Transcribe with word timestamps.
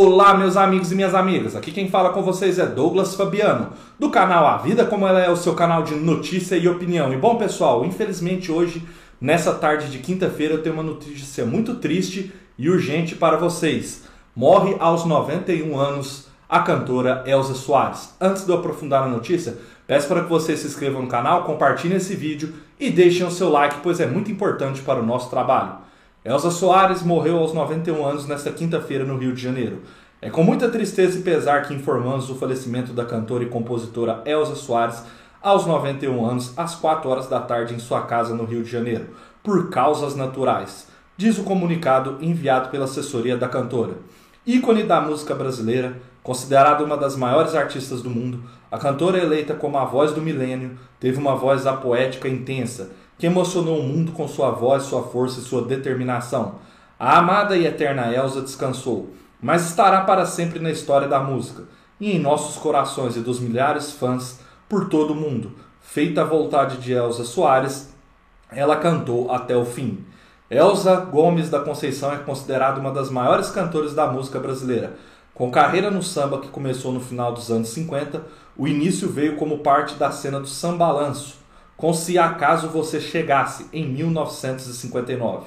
Olá, 0.00 0.32
meus 0.32 0.56
amigos 0.56 0.92
e 0.92 0.94
minhas 0.94 1.12
amigas. 1.12 1.56
Aqui 1.56 1.72
quem 1.72 1.88
fala 1.88 2.10
com 2.10 2.22
vocês 2.22 2.56
é 2.56 2.64
Douglas 2.64 3.16
Fabiano, 3.16 3.72
do 3.98 4.10
canal 4.10 4.46
A 4.46 4.56
Vida 4.58 4.84
Como 4.84 5.04
Ela 5.04 5.20
É, 5.22 5.28
o 5.28 5.34
seu 5.34 5.56
canal 5.56 5.82
de 5.82 5.96
notícia 5.96 6.54
e 6.54 6.68
opinião. 6.68 7.12
E 7.12 7.16
bom, 7.16 7.34
pessoal, 7.34 7.84
infelizmente 7.84 8.52
hoje, 8.52 8.86
nessa 9.20 9.52
tarde 9.54 9.90
de 9.90 9.98
quinta-feira, 9.98 10.54
eu 10.54 10.62
tenho 10.62 10.76
uma 10.76 10.84
notícia 10.84 11.44
muito 11.44 11.74
triste 11.74 12.32
e 12.56 12.70
urgente 12.70 13.16
para 13.16 13.36
vocês. 13.38 14.04
Morre 14.36 14.76
aos 14.78 15.04
91 15.04 15.76
anos 15.76 16.28
a 16.48 16.60
cantora 16.60 17.24
Elza 17.26 17.54
Soares. 17.54 18.14
Antes 18.20 18.44
de 18.44 18.52
eu 18.52 18.58
aprofundar 18.58 19.00
na 19.00 19.08
notícia, 19.08 19.58
peço 19.84 20.06
para 20.06 20.22
que 20.22 20.30
vocês 20.30 20.60
se 20.60 20.68
inscrevam 20.68 21.02
no 21.02 21.08
canal, 21.08 21.42
compartilhem 21.42 21.96
esse 21.96 22.14
vídeo 22.14 22.54
e 22.78 22.88
deixem 22.88 23.26
o 23.26 23.32
seu 23.32 23.50
like, 23.50 23.80
pois 23.82 23.98
é 23.98 24.06
muito 24.06 24.30
importante 24.30 24.80
para 24.80 25.00
o 25.00 25.04
nosso 25.04 25.28
trabalho. 25.28 25.87
Elza 26.28 26.50
Soares 26.50 27.02
morreu 27.02 27.38
aos 27.38 27.54
91 27.54 28.04
anos 28.04 28.26
nesta 28.26 28.52
quinta-feira 28.52 29.02
no 29.02 29.16
Rio 29.16 29.32
de 29.32 29.40
Janeiro. 29.40 29.80
É 30.20 30.28
com 30.28 30.44
muita 30.44 30.68
tristeza 30.68 31.18
e 31.18 31.22
pesar 31.22 31.62
que 31.62 31.72
informamos 31.72 32.28
o 32.28 32.34
falecimento 32.34 32.92
da 32.92 33.02
cantora 33.02 33.44
e 33.44 33.48
compositora 33.48 34.20
Elza 34.26 34.54
Soares 34.54 35.02
aos 35.40 35.64
91 35.64 36.26
anos, 36.26 36.52
às 36.54 36.74
4 36.74 37.08
horas 37.08 37.28
da 37.28 37.40
tarde, 37.40 37.74
em 37.74 37.78
sua 37.78 38.02
casa 38.02 38.34
no 38.34 38.44
Rio 38.44 38.62
de 38.62 38.70
Janeiro, 38.70 39.06
por 39.42 39.70
causas 39.70 40.14
naturais, 40.14 40.88
diz 41.16 41.38
o 41.38 41.44
comunicado 41.44 42.18
enviado 42.20 42.68
pela 42.68 42.84
assessoria 42.84 43.34
da 43.34 43.48
cantora. 43.48 43.94
Ícone 44.46 44.82
da 44.82 45.00
música 45.00 45.34
brasileira, 45.34 45.96
considerada 46.22 46.84
uma 46.84 46.98
das 46.98 47.16
maiores 47.16 47.54
artistas 47.54 48.02
do 48.02 48.10
mundo, 48.10 48.42
a 48.70 48.76
cantora 48.76 49.16
eleita 49.16 49.54
como 49.54 49.78
a 49.78 49.86
voz 49.86 50.12
do 50.12 50.20
milênio 50.20 50.78
teve 51.00 51.16
uma 51.16 51.34
voz 51.34 51.66
apoética 51.66 52.28
intensa 52.28 52.90
que 53.18 53.26
emocionou 53.26 53.80
o 53.80 53.82
mundo 53.82 54.12
com 54.12 54.28
sua 54.28 54.50
voz, 54.50 54.84
sua 54.84 55.02
força 55.02 55.40
e 55.40 55.42
sua 55.42 55.62
determinação. 55.62 56.54
A 56.98 57.18
amada 57.18 57.56
e 57.56 57.66
eterna 57.66 58.12
Elsa 58.14 58.40
descansou, 58.40 59.10
mas 59.42 59.68
estará 59.68 60.02
para 60.02 60.24
sempre 60.24 60.60
na 60.60 60.70
história 60.70 61.08
da 61.08 61.20
música 61.20 61.64
e 62.00 62.12
em 62.12 62.18
nossos 62.18 62.56
corações 62.56 63.16
e 63.16 63.20
dos 63.20 63.40
milhares 63.40 63.88
de 63.88 63.94
fãs 63.94 64.40
por 64.68 64.88
todo 64.88 65.12
o 65.12 65.16
mundo. 65.16 65.52
Feita 65.80 66.22
a 66.22 66.24
vontade 66.24 66.78
de 66.78 66.92
Elsa 66.92 67.24
Soares, 67.24 67.92
ela 68.50 68.76
cantou 68.76 69.32
até 69.32 69.56
o 69.56 69.64
fim. 69.64 70.04
Elsa 70.50 70.96
Gomes 70.96 71.50
da 71.50 71.60
Conceição 71.60 72.12
é 72.12 72.18
considerada 72.18 72.80
uma 72.80 72.90
das 72.90 73.10
maiores 73.10 73.50
cantoras 73.50 73.94
da 73.94 74.06
música 74.06 74.38
brasileira. 74.38 74.96
Com 75.34 75.50
carreira 75.50 75.90
no 75.90 76.02
samba 76.02 76.40
que 76.40 76.48
começou 76.48 76.92
no 76.92 77.00
final 77.00 77.32
dos 77.32 77.50
anos 77.50 77.68
50, 77.68 78.22
o 78.56 78.66
início 78.66 79.08
veio 79.08 79.36
como 79.36 79.58
parte 79.58 79.94
da 79.94 80.10
cena 80.10 80.40
do 80.40 80.48
sambalanço, 80.48 81.36
com 81.78 81.94
Se 81.94 82.18
Acaso 82.18 82.68
Você 82.68 83.00
Chegasse, 83.00 83.66
em 83.72 83.88
1959. 83.88 85.46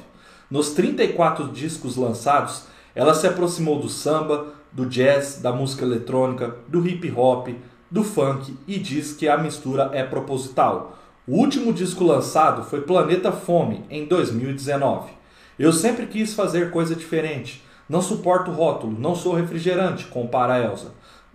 Nos 0.49 0.69
34 0.69 1.49
discos 1.49 1.97
lançados, 1.97 2.63
ela 2.95 3.13
se 3.13 3.27
aproximou 3.27 3.79
do 3.79 3.89
samba, 3.89 4.47
do 4.71 4.85
jazz, 4.85 5.41
da 5.41 5.51
música 5.51 5.83
eletrônica, 5.83 6.55
do 6.69 6.87
hip 6.87 7.11
hop, 7.11 7.49
do 7.91 8.01
funk 8.05 8.57
e 8.65 8.79
diz 8.79 9.11
que 9.11 9.27
a 9.27 9.37
mistura 9.37 9.89
é 9.93 10.03
proposital. 10.03 10.97
O 11.27 11.35
último 11.35 11.73
disco 11.73 12.05
lançado 12.05 12.63
foi 12.63 12.79
Planeta 12.79 13.33
Fome, 13.33 13.83
em 13.89 14.05
2019. 14.05 15.11
Eu 15.59 15.73
sempre 15.73 16.05
quis 16.05 16.33
fazer 16.33 16.71
coisa 16.71 16.95
diferente. 16.95 17.61
Não 17.89 18.01
suporto 18.01 18.51
rótulo, 18.51 18.97
não 18.97 19.15
sou 19.15 19.33
refrigerante, 19.33 20.05
compara 20.05 20.63
Elsa. 20.63 20.93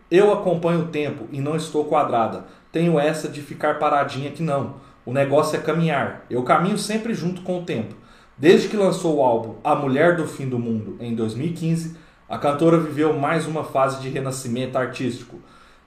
Eu 0.08 0.32
acompanho 0.32 0.82
o 0.82 0.88
tempo 0.88 1.26
e 1.32 1.40
não 1.40 1.56
estou 1.56 1.84
quadrada. 1.84 2.44
Tenho 2.70 2.98
essa 2.98 3.28
de 3.28 3.42
ficar 3.42 3.78
paradinha 3.78 4.30
que 4.30 4.42
não. 4.42 4.76
O 5.04 5.12
negócio 5.12 5.56
é 5.56 5.60
caminhar. 5.60 6.24
Eu 6.30 6.44
caminho 6.44 6.78
sempre 6.78 7.12
junto 7.12 7.42
com 7.42 7.58
o 7.58 7.64
tempo. 7.64 7.94
Desde 8.38 8.68
que 8.68 8.76
lançou 8.76 9.16
o 9.16 9.22
álbum 9.22 9.56
A 9.64 9.74
Mulher 9.74 10.16
do 10.16 10.26
Fim 10.26 10.48
do 10.48 10.58
Mundo 10.58 10.96
em 11.00 11.14
2015, 11.14 11.96
a 12.28 12.38
cantora 12.38 12.78
viveu 12.78 13.18
mais 13.18 13.46
uma 13.46 13.64
fase 13.64 14.00
de 14.00 14.08
renascimento 14.08 14.78
artístico. 14.78 15.40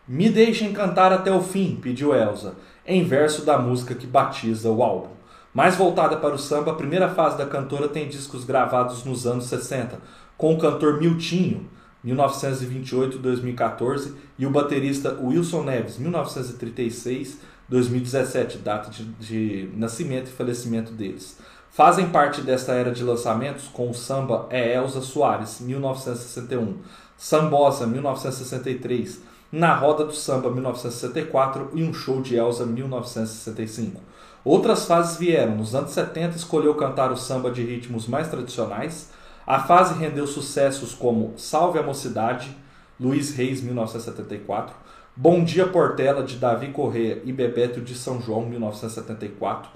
Me 0.08 0.30
deixem 0.30 0.74
cantar 0.74 1.14
até 1.14 1.32
o 1.32 1.42
fim, 1.42 1.78
pediu 1.82 2.16
Elsa, 2.16 2.56
em 2.86 3.04
verso 3.04 3.46
da 3.46 3.58
música 3.58 3.94
que 3.94 4.08
batiza 4.08 4.70
o 4.70 4.82
álbum. 4.82 5.12
Mais 5.54 5.76
voltada 5.76 6.18
para 6.18 6.34
o 6.34 6.40
samba, 6.40 6.72
a 6.72 6.76
primeira 6.76 7.08
fase 7.10 7.38
da 7.38 7.46
cantora 7.46 7.88
tem 7.88 8.08
discos 8.08 8.44
gravados 8.44 9.06
nos 9.06 9.28
anos 9.28 9.46
60, 9.46 10.00
com 10.38 10.56
o 10.56 10.58
cantor 10.58 11.00
Miltinho, 11.00 11.70
1928-2014, 12.06 14.14
e 14.38 14.46
o 14.46 14.52
baterista 14.52 15.18
Wilson 15.22 15.64
Neves, 15.64 15.98
1936 15.98 17.40
2017, 17.70 18.58
data 18.60 18.90
de, 18.90 19.04
de 19.04 19.70
nascimento 19.76 20.28
e 20.28 20.32
falecimento 20.32 20.92
deles. 20.92 21.38
Fazem 21.70 22.10
parte 22.10 22.42
desta 22.42 22.74
era 22.74 22.92
de 22.92 23.04
lançamentos 23.04 23.68
com 23.68 23.90
o 23.90 23.94
samba 23.94 24.48
é 24.50 24.76
Elza 24.76 25.02
Soares, 25.02 25.62
1961, 25.62 26.78
Sambosa, 27.16 27.86
1963, 27.86 29.22
Na 29.52 29.76
Roda 29.76 30.04
do 30.04 30.14
Samba, 30.14 30.50
1964 30.50 31.72
e 31.76 31.84
Um 31.84 31.94
Show 31.94 32.22
de 32.22 32.36
Elza, 32.36 32.66
1965. 32.66 34.02
Outras 34.44 34.86
fases 34.86 35.18
vieram. 35.18 35.56
Nos 35.56 35.76
anos 35.76 35.92
70 35.92 36.38
escolheu 36.38 36.74
cantar 36.76 37.12
o 37.12 37.18
samba 37.18 37.52
de 37.52 37.64
ritmos 37.64 38.08
mais 38.08 38.30
tradicionais. 38.30 39.10
A 39.50 39.58
fase 39.58 39.98
rendeu 39.98 40.28
sucessos 40.28 40.94
como 40.94 41.34
Salve 41.36 41.80
a 41.80 41.82
Mocidade, 41.82 42.56
Luiz 43.00 43.32
Reis, 43.32 43.64
1974, 43.64 44.76
Bom 45.16 45.44
Dia 45.44 45.66
Portela, 45.66 46.22
de 46.22 46.36
Davi 46.36 46.68
Correia 46.68 47.20
e 47.26 47.34
Bebeto 47.34 47.82
de 47.82 47.96
São 47.96 48.22
João, 48.22 48.46
1974. 48.46 49.72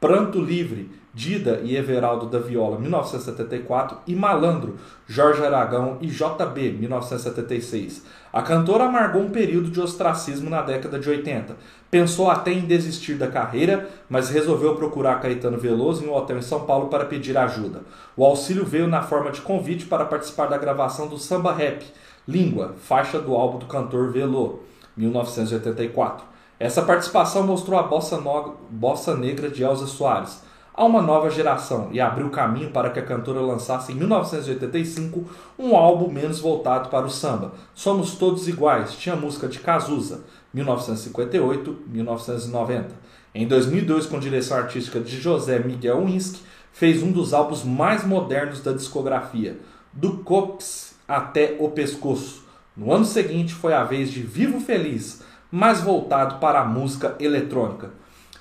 Pranto 0.00 0.38
Livre, 0.40 0.90
Dida 1.14 1.62
e 1.64 1.74
Everaldo 1.74 2.26
da 2.26 2.38
Viola, 2.38 2.78
1974. 2.78 3.98
E 4.06 4.14
Malandro, 4.14 4.76
Jorge 5.06 5.42
Aragão 5.42 5.96
e 6.02 6.08
JB, 6.08 6.72
1976. 6.72 8.04
A 8.30 8.42
cantora 8.42 8.84
amargou 8.84 9.22
um 9.22 9.30
período 9.30 9.70
de 9.70 9.80
ostracismo 9.80 10.50
na 10.50 10.60
década 10.60 10.98
de 10.98 11.08
80. 11.08 11.56
Pensou 11.90 12.30
até 12.30 12.52
em 12.52 12.66
desistir 12.66 13.14
da 13.14 13.28
carreira, 13.28 13.88
mas 14.10 14.28
resolveu 14.28 14.74
procurar 14.76 15.20
Caetano 15.22 15.56
Veloso 15.56 16.04
em 16.04 16.08
um 16.08 16.14
hotel 16.14 16.36
em 16.36 16.42
São 16.42 16.66
Paulo 16.66 16.88
para 16.88 17.06
pedir 17.06 17.38
ajuda. 17.38 17.80
O 18.14 18.22
auxílio 18.22 18.66
veio 18.66 18.86
na 18.86 19.00
forma 19.00 19.30
de 19.30 19.40
convite 19.40 19.86
para 19.86 20.04
participar 20.04 20.48
da 20.48 20.58
gravação 20.58 21.08
do 21.08 21.16
Samba 21.16 21.52
Rap, 21.52 21.82
Língua, 22.28 22.74
faixa 22.82 23.18
do 23.18 23.34
álbum 23.34 23.58
do 23.58 23.66
cantor 23.66 24.12
Velô. 24.12 24.60
1984. 24.96 26.35
Essa 26.58 26.82
participação 26.82 27.46
mostrou 27.46 27.78
a 27.78 27.82
bossa, 27.82 28.18
no... 28.18 28.56
bossa 28.70 29.16
negra 29.16 29.50
de 29.50 29.62
Elza 29.62 29.86
Soares 29.86 30.40
a 30.76 30.84
uma 30.84 31.00
nova 31.00 31.30
geração 31.30 31.88
e 31.90 31.98
abriu 32.00 32.28
caminho 32.28 32.70
para 32.70 32.90
que 32.90 32.98
a 32.98 33.04
cantora 33.04 33.40
lançasse 33.40 33.92
em 33.92 33.94
1985 33.94 35.24
um 35.58 35.74
álbum 35.74 36.12
menos 36.12 36.38
voltado 36.38 36.90
para 36.90 37.06
o 37.06 37.10
samba. 37.10 37.54
Somos 37.74 38.16
Todos 38.16 38.46
Iguais, 38.46 38.94
tinha 38.94 39.16
música 39.16 39.48
de 39.48 39.60
Cazuza, 39.60 40.24
1958-1990. 40.54 42.88
Em 43.34 43.46
2002, 43.46 44.04
com 44.04 44.20
direção 44.20 44.58
artística 44.58 45.00
de 45.00 45.18
José 45.18 45.58
Miguel 45.58 46.04
Winsky, 46.04 46.42
fez 46.72 47.02
um 47.02 47.10
dos 47.10 47.32
álbuns 47.32 47.64
mais 47.64 48.04
modernos 48.04 48.60
da 48.60 48.72
discografia, 48.72 49.58
do 49.94 50.18
Cox 50.18 50.94
até 51.08 51.56
o 51.58 51.70
Pescoço. 51.70 52.44
No 52.76 52.92
ano 52.92 53.06
seguinte 53.06 53.54
foi 53.54 53.72
a 53.72 53.82
vez 53.82 54.10
de 54.10 54.20
Vivo 54.20 54.60
Feliz, 54.60 55.22
mais 55.50 55.80
voltado 55.80 56.36
para 56.36 56.60
a 56.60 56.64
música 56.64 57.14
eletrônica. 57.20 57.90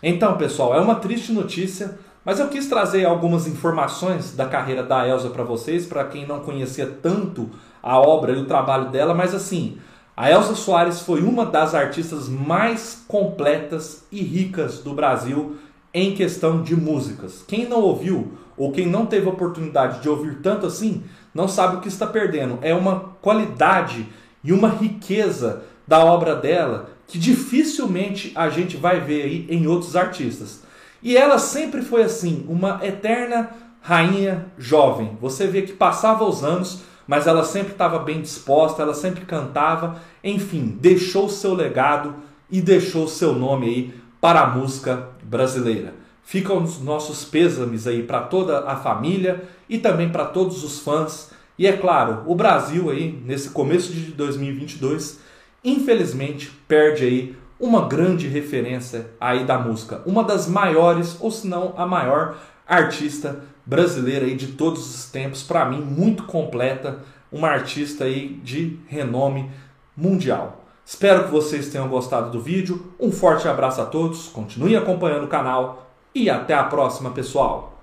Então, 0.02 0.38
pessoal, 0.38 0.76
é 0.76 0.80
uma 0.80 0.96
triste 0.96 1.32
notícia, 1.32 1.98
mas 2.24 2.40
eu 2.40 2.48
quis 2.48 2.68
trazer 2.68 3.06
algumas 3.06 3.48
informações 3.48 4.36
da 4.36 4.46
carreira 4.46 4.84
da 4.84 5.08
Elsa 5.08 5.30
para 5.30 5.44
vocês, 5.44 5.86
para 5.86 6.04
quem 6.06 6.28
não 6.28 6.40
conhecia 6.40 6.88
tanto 7.02 7.50
a 7.82 8.00
obra 8.00 8.34
e 8.34 8.42
o 8.42 8.46
trabalho 8.46 8.90
dela, 8.90 9.14
mas 9.14 9.34
assim, 9.34 9.78
a 10.18 10.32
Elsa 10.32 10.56
Soares 10.56 11.02
foi 11.02 11.22
uma 11.22 11.46
das 11.46 11.76
artistas 11.76 12.28
mais 12.28 13.04
completas 13.08 14.06
e 14.12 14.22
ricas 14.24 14.80
do 14.80 14.94
Brasil 14.94 15.58
em 15.94 16.16
questão 16.16 16.62
de 16.62 16.76
músicas. 16.76 17.44
Quem 17.48 17.68
não 17.68 17.82
ouviu 17.82 18.34
ou 18.58 18.72
quem 18.72 18.88
não 18.88 19.06
teve 19.06 19.28
oportunidade 19.28 20.02
de 20.02 20.10
ouvir 20.10 20.40
tanto 20.42 20.66
assim, 20.66 21.04
não 21.34 21.48
sabe 21.48 21.76
o 21.76 21.80
que 21.82 21.88
está 21.90 22.08
perdendo. 22.08 22.58
É 22.62 22.74
uma 22.74 23.12
qualidade 23.22 24.08
e 24.44 24.54
uma 24.54 24.70
riqueza 24.70 25.64
da 25.88 26.04
obra 26.04 26.36
dela 26.36 26.90
que 27.08 27.18
dificilmente 27.18 28.32
a 28.36 28.50
gente 28.50 28.78
vai 28.78 29.00
ver 29.00 29.24
aí 29.24 29.48
em 29.50 29.68
outros 29.68 29.96
artistas. 29.96 30.64
E 31.02 31.16
ela 31.16 31.38
sempre 31.38 31.82
foi 31.82 32.04
assim, 32.04 32.46
uma 32.48 32.80
eterna 32.84 33.50
rainha 33.82 34.48
jovem. 34.58 35.18
Você 35.22 35.46
vê 35.46 35.62
que 35.62 35.74
passava 35.74 36.24
os 36.24 36.44
anos, 36.44 36.82
mas 37.08 37.28
ela 37.28 37.44
sempre 37.44 37.74
estava 37.74 38.00
bem 38.00 38.22
disposta, 38.22 38.82
ela 38.82 38.94
sempre 38.94 39.26
cantava, 39.26 40.02
enfim, 40.24 40.78
deixou 40.82 41.30
seu 41.30 41.54
legado 41.54 42.16
e 42.50 42.62
deixou 42.62 43.08
seu 43.08 43.34
nome 43.34 43.68
aí 43.68 43.94
para 44.20 44.42
a 44.42 44.48
música 44.48 45.10
brasileira. 45.22 45.94
Ficam 46.24 46.64
os 46.64 46.82
nossos 46.82 47.24
pêsames 47.24 47.86
aí 47.86 48.02
para 48.02 48.22
toda 48.22 48.62
a 48.62 48.76
família 48.76 49.44
e 49.70 49.78
também 49.78 50.10
para 50.10 50.26
todos 50.26 50.64
os 50.64 50.80
fãs 50.80 51.30
e 51.58 51.66
é 51.66 51.78
claro, 51.78 52.24
o 52.26 52.36
Brasil 52.36 52.90
aí 52.90 53.18
nesse 53.26 53.50
começo 53.50 53.94
de 53.94 54.12
2022, 54.12 55.20
infelizmente 55.66 56.52
perde 56.68 57.04
aí 57.04 57.36
uma 57.60 57.88
grande 57.88 58.28
referência 58.28 59.08
aí 59.20 59.44
da 59.44 59.58
música, 59.58 60.02
uma 60.06 60.24
das 60.24 60.48
maiores 60.48 61.18
ou 61.20 61.32
se 61.32 61.48
não 61.48 61.74
a 61.76 61.86
maior 61.86 62.38
artista 62.68 63.44
brasileira 63.66 64.26
aí 64.26 64.36
de 64.36 64.48
todos 64.48 64.88
os 64.94 65.10
tempos, 65.10 65.42
para 65.42 65.66
mim 65.66 65.82
muito 65.82 66.24
completa, 66.24 67.00
uma 67.32 67.50
artista 67.50 68.04
aí 68.04 68.40
de 68.44 68.80
renome 68.88 69.50
mundial. 69.98 70.66
Espero 70.86 71.24
que 71.24 71.32
vocês 71.32 71.70
tenham 71.70 71.88
gostado 71.88 72.30
do 72.30 72.40
vídeo. 72.40 72.94
Um 73.00 73.12
forte 73.12 73.48
abraço 73.48 73.82
a 73.82 73.86
todos, 73.86 74.28
continue 74.28 74.76
acompanhando 74.76 75.24
o 75.24 75.30
canal 75.30 75.92
e 76.14 76.30
até 76.30 76.54
a 76.54 76.64
próxima, 76.64 77.10
pessoal! 77.10 77.82